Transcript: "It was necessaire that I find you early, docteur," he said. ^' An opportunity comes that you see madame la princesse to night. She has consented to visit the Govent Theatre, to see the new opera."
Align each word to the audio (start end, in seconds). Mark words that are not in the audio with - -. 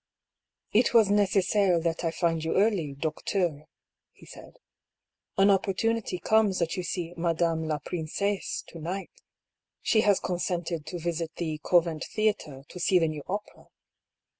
"It 0.73 0.95
was 0.95 1.11
necessaire 1.11 1.79
that 1.79 2.03
I 2.03 2.09
find 2.09 2.43
you 2.43 2.55
early, 2.55 2.93
docteur," 2.95 3.67
he 4.11 4.25
said. 4.25 4.53
^' 4.53 4.61
An 5.37 5.51
opportunity 5.51 6.17
comes 6.17 6.57
that 6.57 6.75
you 6.75 6.81
see 6.81 7.13
madame 7.17 7.67
la 7.67 7.77
princesse 7.77 8.63
to 8.69 8.79
night. 8.79 9.11
She 9.83 10.01
has 10.01 10.19
consented 10.19 10.87
to 10.87 10.97
visit 10.97 11.35
the 11.35 11.59
Govent 11.63 12.03
Theatre, 12.05 12.63
to 12.67 12.79
see 12.79 12.97
the 12.97 13.09
new 13.09 13.21
opera." 13.27 13.65